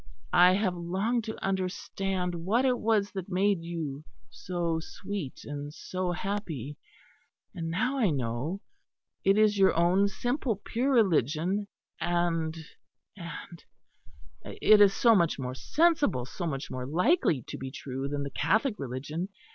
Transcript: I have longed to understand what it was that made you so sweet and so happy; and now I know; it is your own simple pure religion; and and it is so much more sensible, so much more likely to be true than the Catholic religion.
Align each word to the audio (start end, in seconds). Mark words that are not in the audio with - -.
I 0.33 0.53
have 0.53 0.75
longed 0.75 1.25
to 1.25 1.37
understand 1.45 2.33
what 2.43 2.65
it 2.65 2.79
was 2.79 3.11
that 3.11 3.29
made 3.29 3.61
you 3.63 4.03
so 4.31 4.79
sweet 4.79 5.45
and 5.45 5.71
so 5.71 6.11
happy; 6.11 6.75
and 7.53 7.69
now 7.69 7.99
I 7.99 8.09
know; 8.09 8.61
it 9.23 9.37
is 9.37 9.59
your 9.59 9.75
own 9.75 10.07
simple 10.07 10.55
pure 10.65 10.91
religion; 10.91 11.67
and 11.99 12.57
and 13.15 13.63
it 14.43 14.81
is 14.81 14.91
so 14.91 15.13
much 15.13 15.37
more 15.37 15.53
sensible, 15.53 16.25
so 16.25 16.47
much 16.47 16.71
more 16.71 16.87
likely 16.87 17.43
to 17.49 17.57
be 17.59 17.69
true 17.69 18.07
than 18.07 18.23
the 18.23 18.31
Catholic 18.31 18.79
religion. 18.79 19.29